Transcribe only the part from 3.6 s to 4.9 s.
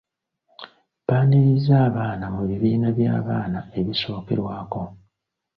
ebisookerwako.